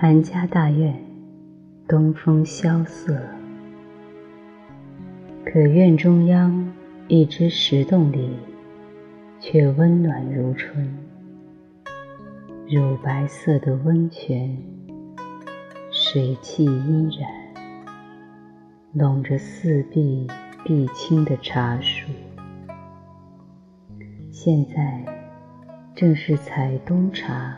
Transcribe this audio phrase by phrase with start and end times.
[0.00, 0.94] 韩家大院，
[1.88, 3.20] 东风萧瑟。
[5.44, 6.72] 可院中央
[7.08, 8.30] 一只石洞里，
[9.40, 10.96] 却温暖如春。
[12.68, 14.56] 乳白色的温泉，
[15.90, 17.28] 水汽依然，
[18.92, 20.28] 笼着四壁
[20.62, 22.06] 碧青的茶树。
[24.30, 25.04] 现在
[25.96, 27.56] 正是采冬茶。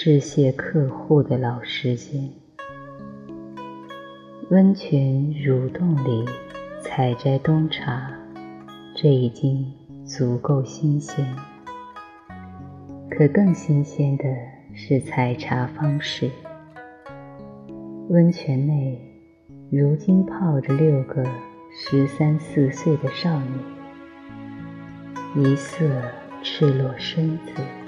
[0.00, 2.30] 致谢客户的老时间，
[4.48, 6.24] 温泉乳洞里
[6.80, 8.08] 采摘冬茶，
[8.94, 9.66] 这已经
[10.06, 11.26] 足够新鲜。
[13.10, 14.24] 可更新鲜的
[14.72, 16.30] 是采茶方式。
[18.08, 18.96] 温泉内
[19.68, 21.26] 如今泡着六个
[21.74, 23.36] 十三四岁的少
[25.34, 25.84] 女，一色
[26.40, 27.87] 赤裸身子。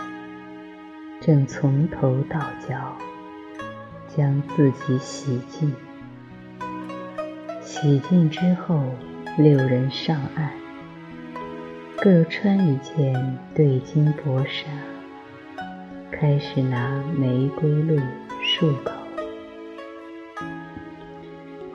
[1.21, 2.97] 正从头到脚
[4.09, 5.71] 将自己洗净，
[7.61, 8.83] 洗净之后，
[9.37, 10.51] 六人上岸，
[11.99, 14.65] 各穿一件对襟薄纱，
[16.11, 17.97] 开始拿玫瑰露
[18.43, 18.93] 漱口。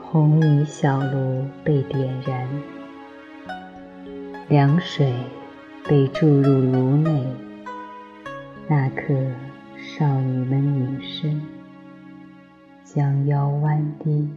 [0.01, 2.49] 红泥小炉被点燃，
[4.49, 5.13] 凉水
[5.87, 7.23] 被注入炉内。
[8.67, 9.13] 那刻，
[9.77, 11.39] 少女们隐身，
[12.83, 14.27] 将腰弯低，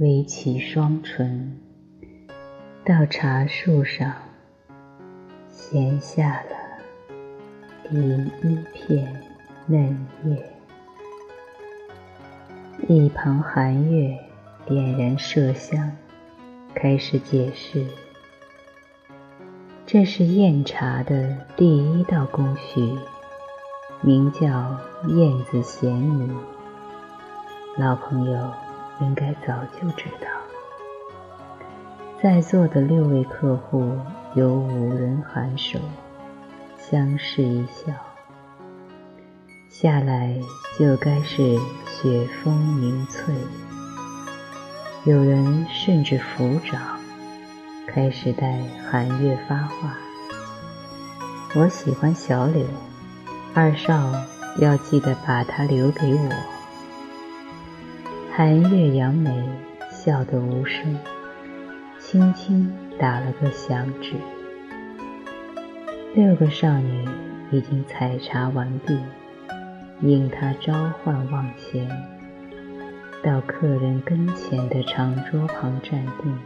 [0.00, 1.56] 微起双唇，
[2.84, 4.12] 到茶树上
[5.48, 6.56] 衔下了
[7.88, 9.22] 第一片
[9.66, 10.44] 嫩叶。
[12.88, 14.18] 一旁寒月
[14.66, 15.92] 点燃麝香，
[16.74, 17.86] 开始解释。
[19.86, 22.98] 这是验茶的第一道工序，
[24.00, 25.88] 名叫燕子衔
[26.18, 26.36] 泥。
[27.76, 28.50] 老朋友
[29.00, 30.26] 应该早就知道。
[32.20, 33.96] 在座的六位客户
[34.34, 35.78] 有五人颔首，
[36.76, 37.92] 相视一笑。
[39.70, 40.36] 下来
[40.76, 41.56] 就该是
[41.86, 43.32] 雪峰凝翠，
[45.04, 46.95] 有人甚至抚掌。
[47.96, 49.96] 开始带寒月发话。
[51.54, 52.66] 我喜欢小柳，
[53.54, 54.12] 二少
[54.58, 56.30] 要记得把它留给我。
[58.34, 59.42] 寒月扬眉，
[59.90, 60.94] 笑得无声，
[61.98, 64.12] 轻轻打了个响指。
[66.14, 67.08] 六个少女
[67.50, 69.00] 已经采茶完毕，
[70.02, 71.88] 应他召唤往前，
[73.24, 76.38] 到客人跟前的长桌旁站定。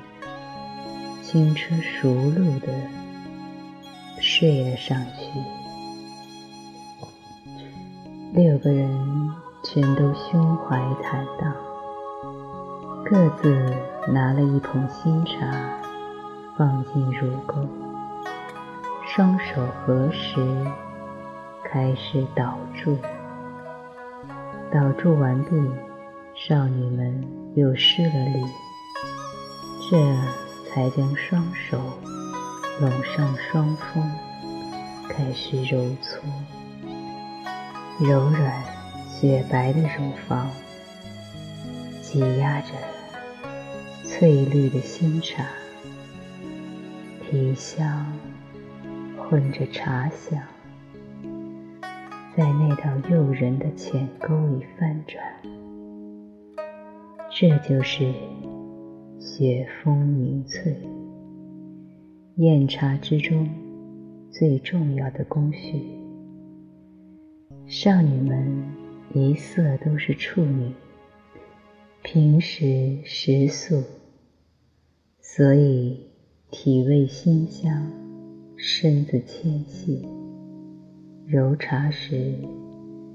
[1.31, 2.67] 轻车熟路的
[4.21, 5.41] 睡了上去，
[8.33, 9.31] 六个人
[9.63, 11.55] 全都胸怀坦荡，
[13.05, 13.73] 各自
[14.13, 15.53] 拿了一捧新茶
[16.59, 17.65] 放进乳沟，
[19.07, 20.45] 双手合十，
[21.63, 22.99] 开始倒注。
[24.73, 25.51] 倒注完毕，
[26.35, 27.25] 少女们
[27.55, 28.45] 又施了礼，
[29.89, 30.50] 这。
[30.73, 31.79] 才将双手
[32.81, 34.09] 拢上双峰，
[35.09, 36.23] 开始揉搓，
[37.99, 38.65] 柔软
[39.09, 40.49] 雪白的乳房
[42.01, 42.69] 挤压着
[44.05, 45.45] 翠绿的新茶，
[47.29, 48.07] 体香
[49.19, 50.41] 混着茶香，
[52.37, 55.21] 在那道诱人的浅沟里翻转，
[57.29, 58.15] 这就是。
[59.41, 60.77] 雪峰凝翠，
[62.37, 63.49] 验茶之中
[64.31, 65.81] 最重要的工序。
[67.67, 68.63] 少女们
[69.15, 70.71] 一色都是处女，
[72.03, 73.83] 平时食素，
[75.23, 75.99] 所以
[76.51, 77.91] 体味馨香，
[78.59, 80.07] 身子纤细，
[81.27, 82.35] 揉茶时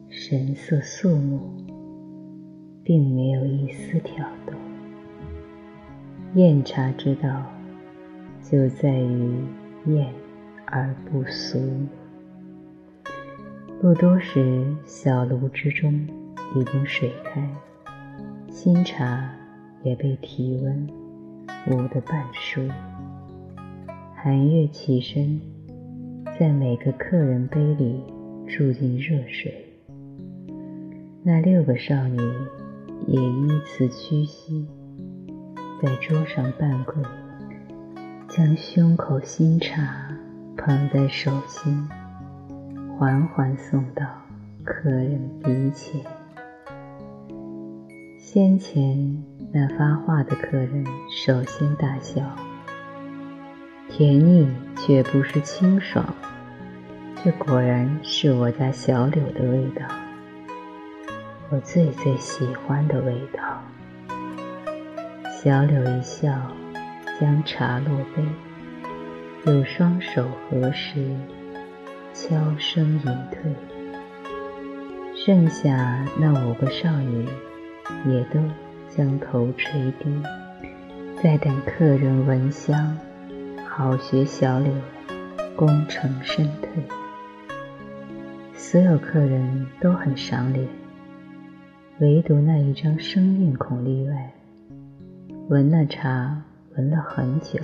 [0.10, 1.40] 神色肃穆，
[2.84, 4.65] 并没有一丝挑逗。
[6.36, 7.46] 验茶之道，
[8.44, 9.40] 就在于
[9.86, 10.14] 验
[10.66, 11.58] 而不俗。
[13.80, 15.94] 不多时，小炉之中
[16.54, 17.50] 已经水开，
[18.50, 19.32] 新茶
[19.82, 20.90] 也被体温
[21.72, 22.62] 捂得半熟。
[24.14, 25.40] 寒月起身，
[26.38, 28.04] 在每个客人杯里
[28.46, 29.54] 注进热水。
[31.24, 32.20] 那六个少女
[33.08, 34.68] 也依次屈膝。
[35.86, 36.96] 在桌上半跪，
[38.28, 40.08] 将胸口新茶
[40.58, 41.88] 捧在手心，
[42.98, 44.04] 缓缓送到
[44.64, 46.02] 客人鼻前。
[48.18, 49.24] 先前
[49.54, 50.84] 那发话的客人
[51.24, 52.24] 首先大笑，
[53.88, 56.04] 甜腻却不是清爽，
[57.24, 59.86] 这果然是我家小柳的味道，
[61.52, 63.62] 我最最喜欢的味道。
[65.46, 66.32] 小柳一笑，
[67.22, 68.24] 将茶落杯，
[69.46, 71.06] 又双手合十，
[72.16, 73.54] 悄声隐退。
[75.16, 77.28] 剩下那五个少女。
[78.08, 78.40] 也都
[78.90, 80.10] 将头垂低，
[81.22, 82.98] 在等客人闻香，
[83.70, 84.74] 好学小柳，
[85.56, 86.70] 功成身退。
[88.56, 90.68] 所有客人都很赏脸，
[92.00, 94.32] 唯独那一张生面孔例外。
[95.48, 96.42] 闻了茶，
[96.76, 97.60] 闻了很久，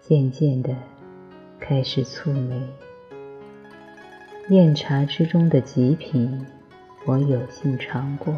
[0.00, 0.74] 渐渐的
[1.60, 2.60] 开始蹙眉。
[4.48, 6.44] 宴茶之中的极品，
[7.04, 8.34] 我有幸尝过。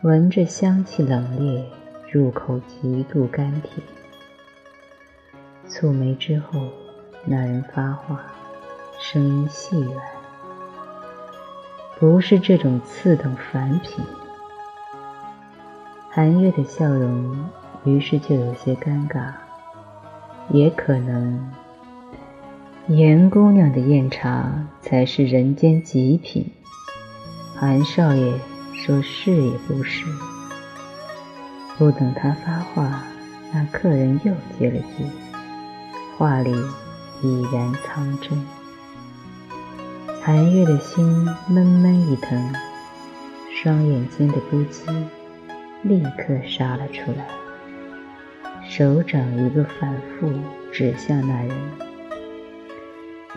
[0.00, 1.62] 闻着香气冷冽，
[2.10, 3.86] 入口极度甘甜。
[5.68, 6.58] 蹙眉之后，
[7.26, 8.22] 那人发话，
[8.98, 9.94] 声音细软，
[11.98, 14.02] 不是这种次等凡品。
[16.18, 17.48] 韩月的笑容，
[17.84, 19.30] 于是就有些尴尬。
[20.50, 21.48] 也可能，
[22.88, 26.50] 严姑娘的宴茶才是人间极品。
[27.54, 28.34] 韩少爷。
[28.74, 30.06] 说是也不是，
[31.76, 33.04] 不等他发话，
[33.52, 35.04] 那客人又接了句，
[36.16, 36.50] 话里
[37.22, 38.44] 已然苍真。
[40.20, 41.06] 韩月的心
[41.48, 42.52] 闷闷一疼，
[43.62, 44.86] 双眼间的不羁
[45.82, 47.26] 立刻杀了出来，
[48.68, 50.32] 手掌一个反复
[50.72, 51.50] 指向那人。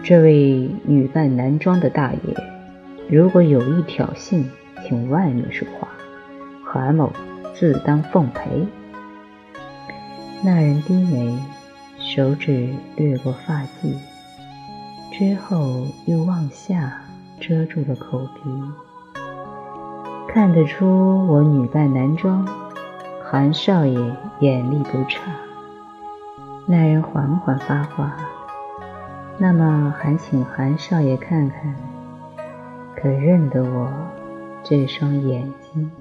[0.04, 2.36] 这位女扮男装的大爷，
[3.10, 4.44] 如果有意挑衅。
[4.84, 5.88] 请外面说话，
[6.66, 7.14] 韩某
[7.54, 8.66] 自当奉陪。
[10.44, 11.38] 那人低眉，
[12.00, 13.94] 手指掠过发髻，
[15.14, 17.00] 之后又往下
[17.40, 18.42] 遮住了口鼻。
[20.34, 22.48] 看得出我女扮男装，
[23.22, 24.00] 韩少爷
[24.40, 25.20] 眼力不差。
[26.66, 28.16] 那人缓缓发话
[29.38, 31.76] ：“那么还请韩少爷看看，
[32.96, 33.92] 可认得我？”
[34.64, 35.92] 这双眼睛。